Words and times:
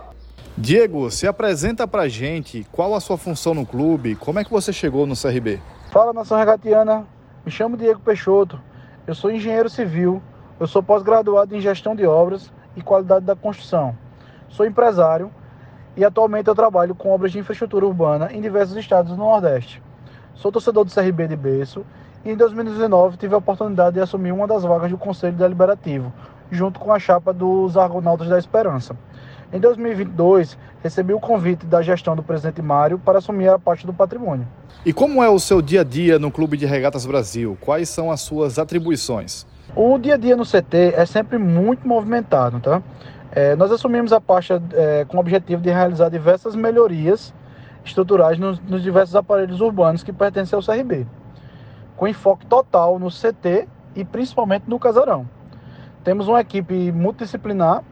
Diego, 0.60 1.10
se 1.10 1.26
apresenta 1.26 1.86
para 1.86 2.02
a 2.02 2.08
gente 2.08 2.66
qual 2.72 2.94
a 2.94 3.00
sua 3.00 3.16
função 3.16 3.54
no 3.54 3.64
clube, 3.64 4.16
como 4.16 4.40
é 4.40 4.44
que 4.44 4.50
você 4.50 4.72
chegou 4.72 5.06
no 5.06 5.14
CRB? 5.14 5.60
Fala 5.90 6.12
nação 6.12 6.36
regatiana, 6.36 7.06
me 7.46 7.50
chamo 7.50 7.76
Diego 7.76 8.00
Peixoto, 8.00 8.60
eu 9.06 9.14
sou 9.14 9.30
engenheiro 9.30 9.70
civil 9.70 10.20
eu 10.60 10.66
sou 10.66 10.82
pós-graduado 10.82 11.54
em 11.54 11.60
gestão 11.60 11.94
de 11.94 12.04
obras 12.04 12.52
e 12.74 12.82
qualidade 12.82 13.24
da 13.24 13.36
construção. 13.36 13.96
Sou 14.48 14.66
empresário 14.66 15.30
e 15.96 16.04
atualmente 16.04 16.48
eu 16.48 16.54
trabalho 16.54 16.96
com 16.96 17.10
obras 17.10 17.30
de 17.30 17.38
infraestrutura 17.38 17.86
urbana 17.86 18.32
em 18.32 18.40
diversos 18.40 18.76
estados 18.76 19.12
do 19.12 19.16
Nordeste. 19.16 19.80
Sou 20.34 20.50
torcedor 20.50 20.84
do 20.84 20.92
CRB 20.92 21.28
de 21.28 21.36
berço 21.36 21.86
e 22.24 22.32
em 22.32 22.36
2019 22.36 23.16
tive 23.16 23.36
a 23.36 23.38
oportunidade 23.38 23.94
de 23.94 24.00
assumir 24.00 24.32
uma 24.32 24.48
das 24.48 24.64
vagas 24.64 24.90
do 24.90 24.98
Conselho 24.98 25.36
Deliberativo, 25.36 26.12
junto 26.50 26.80
com 26.80 26.92
a 26.92 26.98
chapa 26.98 27.32
dos 27.32 27.76
Argonautas 27.76 28.28
da 28.28 28.36
Esperança. 28.36 28.96
Em 29.50 29.58
2022, 29.58 30.58
recebi 30.82 31.14
o 31.14 31.20
convite 31.20 31.64
da 31.64 31.80
gestão 31.80 32.14
do 32.14 32.22
presidente 32.22 32.60
Mário 32.60 32.98
para 32.98 33.16
assumir 33.16 33.48
a 33.48 33.58
parte 33.58 33.86
do 33.86 33.94
patrimônio. 33.94 34.46
E 34.84 34.92
como 34.92 35.22
é 35.22 35.28
o 35.30 35.38
seu 35.38 35.62
dia 35.62 35.80
a 35.80 35.84
dia 35.84 36.18
no 36.18 36.30
Clube 36.30 36.58
de 36.58 36.66
Regatas 36.66 37.06
Brasil? 37.06 37.56
Quais 37.58 37.88
são 37.88 38.10
as 38.10 38.20
suas 38.20 38.58
atribuições? 38.58 39.46
O 39.74 39.98
dia 39.98 40.14
a 40.14 40.16
dia 40.18 40.36
no 40.36 40.44
CT 40.44 40.92
é 40.94 41.06
sempre 41.06 41.38
muito 41.38 41.88
movimentado, 41.88 42.60
tá? 42.60 42.82
É, 43.32 43.56
nós 43.56 43.72
assumimos 43.72 44.12
a 44.12 44.20
pasta 44.20 44.62
é, 44.72 45.06
com 45.06 45.16
o 45.16 45.20
objetivo 45.20 45.62
de 45.62 45.70
realizar 45.70 46.10
diversas 46.10 46.54
melhorias 46.54 47.32
estruturais 47.84 48.38
nos, 48.38 48.60
nos, 48.60 48.82
diversos 48.82 49.16
aparelhos 49.16 49.62
urbanos 49.62 50.02
que 50.02 50.12
pertencem 50.12 50.56
ao 50.56 50.62
CRB, 50.62 51.06
com 51.96 52.06
enfoque 52.06 52.44
total 52.46 52.98
no 52.98 53.08
CT 53.08 53.66
e 53.96 54.04
principalmente 54.04 54.64
no 54.66 54.78
casarão. 54.78 55.26
Temos 56.04 56.28
uma 56.28 56.40
equipe 56.40 56.92
multidisciplinar 56.92 57.82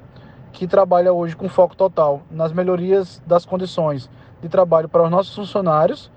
que 0.52 0.66
trabalha 0.66 1.12
hoje 1.12 1.36
com 1.36 1.48
foco 1.48 1.76
total 1.76 2.22
nas 2.30 2.52
melhorias 2.52 3.22
das 3.26 3.44
condições 3.44 4.08
de 4.40 4.48
trabalho 4.48 4.88
para 4.88 5.02
os 5.02 5.10
nossos 5.10 5.34
funcionários 5.34 6.10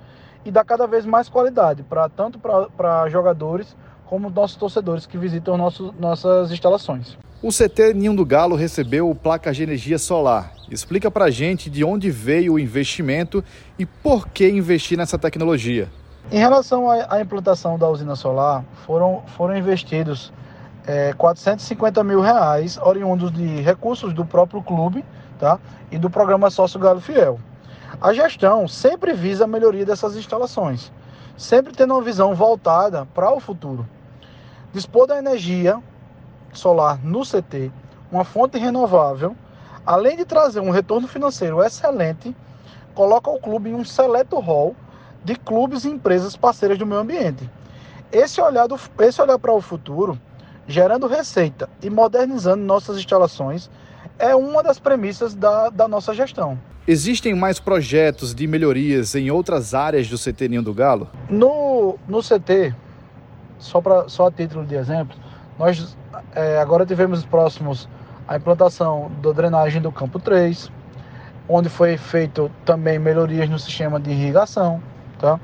e 0.46 0.52
dá 0.52 0.64
cada 0.64 0.88
vez 0.88 1.06
mais 1.06 1.28
qualidade 1.30 1.84
para 1.84 2.08
tanto 2.10 2.40
para 2.40 3.10
jogadores 3.10 3.76
como 4.06 4.30
nossos 4.30 4.58
torcedores 4.58 5.06
que 5.06 5.18
visitam 5.18 5.58
nosso, 5.58 5.94
nossas 6.00 6.52
instalações. 6.52 7.18
O 7.42 7.50
CT 7.50 7.94
Ninho 7.94 8.16
do 8.16 8.26
Galo 8.26 8.56
recebeu 8.56 9.14
placas 9.16 9.56
de 9.56 9.64
energia 9.64 9.98
solar. 9.98 10.52
Explica 10.70 11.10
pra 11.10 11.30
gente 11.30 11.70
de 11.70 11.84
onde 11.84 12.12
veio 12.12 12.54
o 12.54 12.60
investimento 12.60 13.44
e 13.78 13.86
por 13.86 14.28
que 14.28 14.50
investir 14.50 14.98
nessa 14.98 15.18
tecnologia. 15.18 15.88
Em 16.32 16.38
relação 16.38 16.90
à 16.92 17.22
implantação 17.22 17.78
da 17.78 17.88
usina 17.88 18.16
solar, 18.16 18.64
foram, 18.86 19.24
foram 19.38 19.58
investidos 19.58 20.34
é, 20.88 21.14
450 21.14 22.04
mil 22.04 22.22
reais, 22.22 22.78
oriundos 22.78 23.32
de 23.32 23.62
recursos 23.62 24.14
do 24.14 24.26
próprio 24.26 24.62
clube 24.62 25.04
tá? 25.38 25.60
e 25.92 25.98
do 25.98 26.10
programa 26.10 26.50
Sócio 26.50 26.80
Galo 26.80 27.00
Fiel. 27.00 27.40
A 28.02 28.14
gestão 28.14 28.68
sempre 28.68 29.14
visa 29.14 29.44
a 29.44 29.48
melhoria 29.48 29.86
dessas 29.86 30.16
instalações, 30.16 30.92
sempre 31.38 31.74
tendo 31.74 31.94
uma 31.94 32.02
visão 32.02 32.34
voltada 32.34 33.06
para 33.14 33.32
o 33.32 33.40
futuro. 33.40 33.88
Dispor 34.72 35.08
da 35.08 35.18
energia 35.18 35.82
solar 36.54 37.00
no 37.04 37.22
CT, 37.22 37.72
uma 38.12 38.24
fonte 38.24 38.58
renovável, 38.58 39.36
além 39.86 40.18
de 40.18 40.26
trazer 40.26 40.60
um 40.60 40.70
retorno 40.70 41.08
financeiro 41.08 41.62
excelente, 41.64 42.36
coloca 42.94 43.30
o 43.30 43.40
clube 43.40 43.70
em 43.70 43.74
um 43.74 43.84
seleto 43.84 44.40
rol 44.40 44.76
de 45.24 45.36
clubes 45.36 45.86
e 45.86 45.90
empresas 45.90 46.36
parceiras 46.36 46.78
do 46.78 46.86
meio 46.86 47.02
ambiente. 47.02 47.50
Esse 48.12 48.42
olhar, 48.42 48.68
do, 48.68 48.80
esse 49.00 49.22
olhar 49.22 49.38
para 49.38 49.54
o 49.54 49.62
futuro, 49.62 50.20
gerando 50.70 51.08
receita 51.08 51.68
e 51.82 51.90
modernizando 51.90 52.64
nossas 52.64 52.98
instalações, 52.98 53.70
é 54.20 54.36
uma 54.36 54.62
das 54.62 54.78
premissas 54.78 55.34
da, 55.34 55.70
da 55.70 55.88
nossa 55.88 56.14
gestão. 56.14 56.60
Existem 56.88 57.34
mais 57.34 57.60
projetos 57.60 58.36
de 58.36 58.46
melhorias 58.46 59.16
em 59.16 59.32
outras 59.32 59.74
áreas 59.74 60.08
do 60.08 60.18
CT 60.18 60.48
Ninho 60.48 60.62
do 60.62 60.74
Galo? 60.74 61.10
No, 61.28 61.98
no 62.08 62.22
CT, 62.22 62.74
só, 63.58 63.82
pra, 63.82 64.08
só 64.08 64.28
a 64.28 64.32
título 64.32 64.64
de 64.64 64.76
exemplo, 64.76 65.18
nós 65.58 65.98
é, 66.36 66.60
agora 66.60 66.86
tivemos 66.86 67.26
próximos 67.26 67.90
a 68.28 68.38
implantação 68.38 69.12
da 69.24 69.32
drenagem 69.32 69.82
do 69.82 69.92
campo 69.92 70.20
3, 70.20 70.72
onde 71.48 71.68
foi 71.68 71.98
feito 71.98 72.52
também 72.64 73.00
melhorias 73.00 73.50
no 73.50 73.58
sistema 73.58 74.00
de 74.00 74.12
irrigação. 74.12 74.82
Tá? 75.18 75.40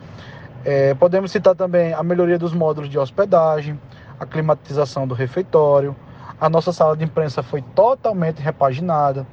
É, 0.64 0.94
podemos 0.94 1.32
citar 1.32 1.56
também 1.56 1.94
a 1.94 2.04
melhoria 2.04 2.38
dos 2.38 2.54
módulos 2.54 2.90
de 2.90 2.98
hospedagem, 2.98 3.80
a 4.20 4.26
climatização 4.26 5.08
do 5.08 5.14
refeitório, 5.14 5.96
a 6.40 6.50
nossa 6.50 6.74
sala 6.74 6.96
de 6.98 7.04
imprensa 7.04 7.42
foi 7.42 7.62
totalmente 7.62 8.42
repaginada, 8.42 9.26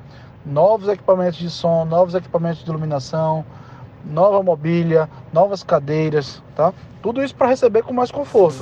novos 0.44 0.88
equipamentos 0.88 1.38
de 1.38 1.50
som, 1.50 1.84
novos 1.84 2.15
equipamentos 2.15 2.65
de 2.65 2.70
iluminação, 2.70 3.44
nova 4.04 4.43
mobília, 4.43 5.09
novas 5.32 5.62
cadeiras, 5.62 6.43
tá? 6.54 6.72
Tudo 7.03 7.22
isso 7.22 7.34
para 7.34 7.48
receber 7.48 7.82
com 7.82 7.93
mais 7.93 8.10
conforto. 8.10 8.59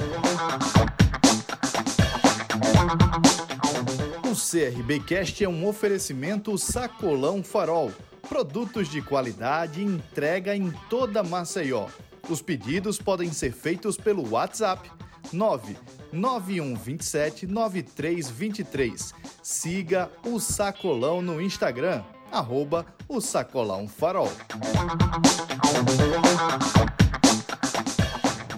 O 4.24 4.34
CRBcast 4.34 5.44
é 5.44 5.48
um 5.48 5.66
oferecimento 5.66 6.56
Sacolão 6.56 7.42
Farol. 7.42 7.90
Produtos 8.28 8.88
de 8.88 9.02
qualidade 9.02 9.82
entrega 9.82 10.54
em 10.54 10.70
toda 10.88 11.22
Maceió. 11.22 11.86
Os 12.28 12.40
pedidos 12.40 12.98
podem 12.98 13.32
ser 13.32 13.52
feitos 13.52 13.96
pelo 13.96 14.30
WhatsApp 14.30 14.90
99127 15.32 17.46
9323. 17.46 19.14
Siga 19.42 20.10
o 20.24 20.38
Sacolão 20.38 21.22
no 21.22 21.40
Instagram 21.40 22.02
arroba 22.30 22.86
o 23.08 23.20
Sacolão 23.20 23.88
Farol. 23.88 24.30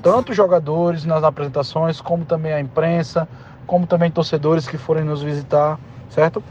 Tanto 0.02 0.34
jogadores 0.34 1.04
nas 1.04 1.24
apresentações, 1.24 2.00
como 2.00 2.24
também 2.24 2.52
a 2.52 2.60
imprensa, 2.60 3.28
como 3.66 3.86
também 3.86 4.10
torcedores 4.10 4.66
que 4.66 4.76
forem 4.76 5.04
nos 5.04 5.22
visitar, 5.22 5.78
certo? 6.10 6.42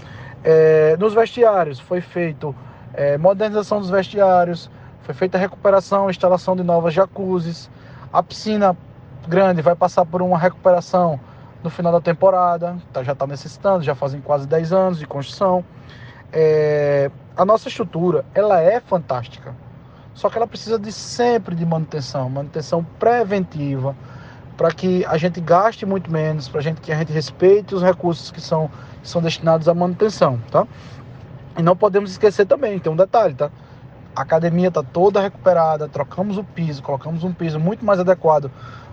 É, 0.43 0.95
nos 0.97 1.13
vestiários 1.13 1.79
foi 1.79 2.01
feito 2.01 2.55
é, 2.93 3.17
modernização 3.17 3.79
dos 3.79 3.89
vestiários, 3.89 4.69
foi 5.03 5.13
feita 5.13 5.37
a 5.37 5.41
recuperação, 5.41 6.09
instalação 6.09 6.55
de 6.55 6.63
novas 6.63 6.93
jacuzzis, 6.93 7.69
a 8.11 8.23
piscina 8.23 8.75
grande 9.27 9.61
vai 9.61 9.75
passar 9.75 10.05
por 10.05 10.21
uma 10.21 10.37
recuperação 10.37 11.19
no 11.63 11.69
final 11.69 11.91
da 11.91 12.01
temporada, 12.01 12.77
tá, 12.91 13.03
já 13.03 13.13
está 13.13 13.27
necessitando, 13.27 13.83
já 13.83 13.93
fazem 13.93 14.19
quase 14.19 14.47
10 14.47 14.73
anos 14.73 14.99
de 14.99 15.05
construção. 15.05 15.63
É, 16.33 17.11
a 17.35 17.45
nossa 17.45 17.67
estrutura 17.67 18.25
ela 18.33 18.59
é 18.59 18.79
fantástica, 18.79 19.55
só 20.13 20.29
que 20.29 20.37
ela 20.37 20.47
precisa 20.47 20.79
de 20.79 20.91
sempre 20.91 21.55
de 21.55 21.65
manutenção, 21.65 22.29
manutenção 22.29 22.83
preventiva, 22.99 23.95
para 24.57 24.71
que 24.71 25.05
a 25.05 25.17
gente 25.17 25.39
gaste 25.39 25.85
muito 25.85 26.11
menos, 26.11 26.47
para 26.47 26.61
gente 26.61 26.81
que 26.81 26.91
a 26.91 26.97
gente 26.97 27.11
respeite 27.11 27.75
os 27.75 27.81
recursos 27.81 28.31
que 28.31 28.41
são, 28.41 28.69
que 29.01 29.07
são 29.07 29.21
destinados 29.21 29.67
à 29.67 29.73
manutenção, 29.73 30.39
tá? 30.51 30.67
E 31.57 31.61
não 31.61 31.75
podemos 31.75 32.11
esquecer 32.11 32.45
também, 32.45 32.79
tem 32.79 32.91
um 32.91 32.95
detalhe, 32.95 33.33
tá? 33.33 33.49
A 34.15 34.21
academia 34.21 34.67
está 34.67 34.83
toda 34.83 35.21
recuperada, 35.21 35.87
trocamos 35.87 36.37
o 36.37 36.43
piso, 36.43 36.83
colocamos 36.83 37.23
um 37.23 37.33
piso 37.33 37.59
muito 37.59 37.85
mais 37.85 37.99
adequado 37.99 38.51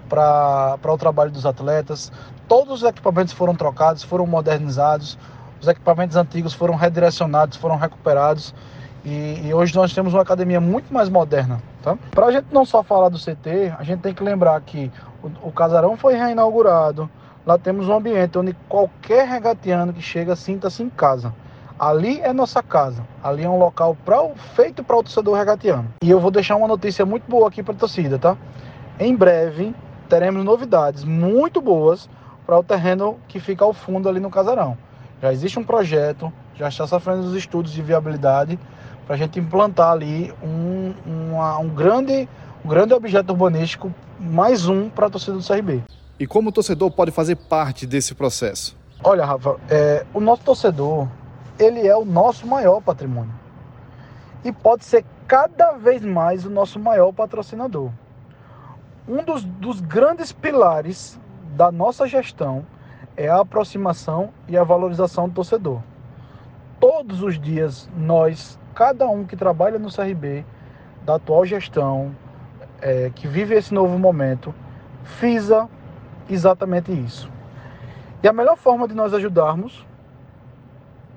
para 0.09 0.79
o 0.85 0.99
trabalho 0.99 1.31
dos 1.31 1.45
atletas. 1.45 2.11
Todos 2.47 2.83
os 2.83 2.89
equipamentos 2.89 3.33
foram 3.33 3.55
trocados, 3.55 4.03
foram 4.03 4.27
modernizados 4.27 5.19
os 5.61 5.67
equipamentos 5.67 6.17
antigos 6.17 6.55
foram 6.55 6.75
redirecionados, 6.75 7.57
foram 7.57 7.77
recuperados 7.77 8.55
E, 9.05 9.47
e 9.47 9.55
hoje 9.55 9.75
nós 9.75 9.95
temos 9.95 10.13
uma 10.13 10.23
academia 10.23 10.61
muito 10.61 10.93
mais 10.93 11.09
moderna. 11.09 11.63
Tá? 11.83 11.97
Para 12.11 12.27
a 12.27 12.33
gente 12.33 12.47
não 12.53 12.65
só 12.65 12.83
falar 12.83 13.09
do 13.09 13.19
CT, 13.19 13.73
a 13.79 13.83
gente 13.85 14.01
tem 14.01 14.13
que 14.13 14.23
lembrar 14.23 14.61
que 14.61 14.91
o, 15.23 15.49
o 15.49 15.53
casarão 15.53 15.97
foi 15.97 16.15
reinaugurado. 16.15 17.09
Lá 17.47 17.57
temos 17.57 17.89
um 17.89 17.95
ambiente 17.95 18.37
onde 18.37 18.55
qualquer 18.69 19.27
regatiano 19.27 19.93
que 19.93 20.03
chega 20.03 20.35
sinta-se 20.37 20.83
em 20.83 20.91
casa. 20.91 21.33
Ali 21.79 22.21
é 22.21 22.33
nossa 22.33 22.61
casa. 22.61 23.03
Ali 23.23 23.45
é 23.45 23.49
um 23.49 23.59
local 23.59 23.97
pra, 24.05 24.19
feito 24.55 24.83
para 24.83 24.97
o 24.97 25.03
torcedor 25.03 25.37
regatiano. 25.37 25.89
E 26.03 26.11
eu 26.11 26.21
vou 26.21 26.31
deixar 26.31 26.57
uma 26.57 26.69
notícia 26.69 27.07
muito 27.07 27.31
boa 27.31 27.49
aqui 27.49 27.63
para 27.63 27.75
a 27.75 27.79
torcida, 27.79 28.19
tá? 28.19 28.37
Em 28.99 29.15
breve 29.15 29.75
teremos 30.09 30.45
novidades 30.45 31.05
muito 31.05 31.61
boas 31.61 32.09
para 32.47 32.59
o 32.59 32.63
terreno 32.63 33.19
que 33.29 33.39
fica 33.39 33.65
ao 33.65 33.73
fundo 33.73 34.09
ali 34.09 34.19
no 34.19 34.31
casarão. 34.31 34.77
Já 35.21 35.33
existe 35.33 35.59
um 35.59 35.65
projeto, 35.65 36.33
já 36.55 36.69
está 36.69 36.87
sofrendo 36.87 37.21
os 37.21 37.35
estudos 37.35 37.73
de 37.73 37.83
viabilidade 37.83 38.59
para 39.07 39.15
a 39.15 39.19
gente 39.19 39.39
implantar 39.39 39.93
ali 39.93 40.33
um, 40.43 40.95
uma, 41.07 41.59
um, 41.59 41.69
grande, 41.69 42.29
um 42.65 42.69
grande 42.69 42.95
objeto 42.95 43.31
urbanístico, 43.33 43.93
mais 44.19 44.67
um 44.67 44.89
para 44.89 45.07
a 45.07 45.11
torcida 45.11 45.37
do 45.37 45.47
CRB. 45.47 45.83
E 46.19 46.27
como 46.27 46.49
o 46.49 46.53
torcedor 46.53 46.91
pode 46.91 47.11
fazer 47.11 47.37
parte 47.37 47.87
desse 47.87 48.15
processo? 48.15 48.77
Olha, 49.03 49.25
Rafa, 49.25 49.57
é, 49.71 50.05
o 50.13 50.21
nosso 50.21 50.43
torcedor, 50.43 51.07
ele 51.59 51.87
é 51.87 51.97
o 51.97 52.05
nosso 52.05 52.47
maior 52.47 52.81
patrimônio. 52.81 53.33
E 54.45 54.53
pode 54.53 54.85
ser 54.85 55.05
cada 55.27 55.73
vez 55.73 56.03
mais 56.03 56.45
o 56.45 56.51
nosso 56.51 56.79
maior 56.79 57.13
patrocinador. 57.13 57.91
Um 59.09 59.25
dos, 59.25 59.43
dos 59.43 59.81
grandes 59.81 60.33
pilares 60.33 61.19
da 61.57 61.73
nossa 61.73 62.07
gestão 62.07 62.67
é 63.17 63.27
a 63.27 63.41
aproximação 63.41 64.29
e 64.47 64.57
a 64.57 64.63
valorização 64.63 65.27
do 65.27 65.35
torcedor. 65.35 65.81
Todos 66.79 67.23
os 67.23 67.41
dias, 67.41 67.89
nós, 67.97 68.61
cada 68.75 69.09
um 69.09 69.25
que 69.25 69.35
trabalha 69.35 69.79
no 69.79 69.91
CRB, 69.91 70.45
da 71.07 71.15
atual 71.15 71.47
gestão, 71.47 72.15
é, 72.83 73.11
que 73.15 73.27
vive 73.27 73.55
esse 73.55 73.73
novo 73.73 73.99
momento, 73.99 74.55
FISA 75.03 75.67
exatamente 76.29 76.93
isso. 76.93 77.31
E 78.23 78.29
a 78.29 78.33
melhor 78.33 78.59
forma 78.59 78.87
de 78.87 78.95
nós 78.95 79.15
ajudarmos 79.15 79.87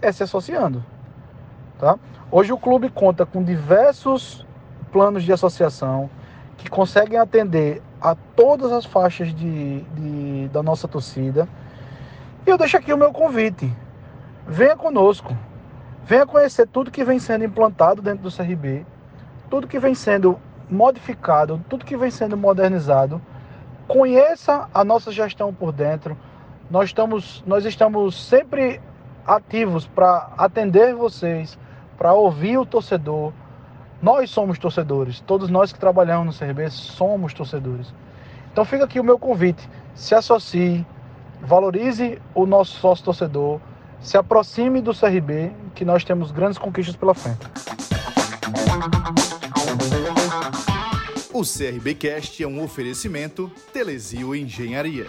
é 0.01 0.13
se 0.13 0.23
associando. 0.23 0.81
Tá? 1.77 1.99
Hoje 2.31 2.53
o 2.53 2.57
clube 2.57 2.89
conta 2.89 3.25
com 3.25 3.43
diversos 3.43 4.45
planos 4.93 5.23
de 5.23 5.33
associação 5.33 6.09
que 6.61 6.69
conseguem 6.69 7.17
atender 7.17 7.81
a 7.99 8.15
todas 8.15 8.71
as 8.71 8.85
faixas 8.85 9.33
de, 9.33 9.81
de, 9.81 10.47
da 10.49 10.61
nossa 10.61 10.87
torcida. 10.87 11.47
E 12.45 12.49
eu 12.49 12.57
deixo 12.57 12.77
aqui 12.77 12.93
o 12.93 12.97
meu 12.97 13.11
convite. 13.11 13.71
Venha 14.47 14.75
conosco. 14.75 15.35
Venha 16.05 16.25
conhecer 16.25 16.67
tudo 16.67 16.91
que 16.91 17.03
vem 17.03 17.17
sendo 17.19 17.43
implantado 17.45 18.01
dentro 18.01 18.23
do 18.23 18.35
CRB, 18.35 18.85
tudo 19.49 19.67
que 19.67 19.79
vem 19.79 19.95
sendo 19.95 20.39
modificado, 20.69 21.63
tudo 21.69 21.85
que 21.85 21.97
vem 21.97 22.11
sendo 22.11 22.37
modernizado. 22.37 23.21
Conheça 23.87 24.67
a 24.73 24.83
nossa 24.83 25.11
gestão 25.11 25.53
por 25.53 25.71
dentro. 25.71 26.17
Nós 26.69 26.89
estamos, 26.89 27.43
nós 27.45 27.65
estamos 27.65 28.27
sempre 28.27 28.81
ativos 29.25 29.87
para 29.87 30.29
atender 30.37 30.93
vocês, 30.93 31.57
para 31.97 32.13
ouvir 32.13 32.57
o 32.57 32.65
torcedor. 32.65 33.33
Nós 34.01 34.31
somos 34.31 34.57
torcedores, 34.57 35.19
todos 35.19 35.49
nós 35.49 35.71
que 35.71 35.79
trabalhamos 35.79 36.39
no 36.39 36.47
CRB 36.47 36.71
somos 36.71 37.33
torcedores. 37.33 37.93
Então 38.51 38.65
fica 38.65 38.85
aqui 38.85 38.99
o 38.99 39.03
meu 39.03 39.19
convite: 39.19 39.69
se 39.93 40.15
associe, 40.15 40.83
valorize 41.41 42.19
o 42.33 42.47
nosso 42.47 42.79
sócio 42.79 43.05
torcedor, 43.05 43.59
se 44.01 44.17
aproxime 44.17 44.81
do 44.81 44.91
CRB, 44.91 45.51
que 45.75 45.85
nós 45.85 46.03
temos 46.03 46.31
grandes 46.31 46.57
conquistas 46.57 46.95
pela 46.95 47.13
frente. 47.13 47.45
O 51.31 51.43
CRBcast 51.43 52.43
é 52.43 52.47
um 52.47 52.63
oferecimento 52.63 53.51
Telesio 53.71 54.35
Engenharia. 54.35 55.05